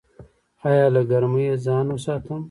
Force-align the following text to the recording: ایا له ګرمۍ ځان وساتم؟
ایا 0.67 0.85
له 0.93 1.01
ګرمۍ 1.09 1.47
ځان 1.65 1.85
وساتم؟ 1.91 2.39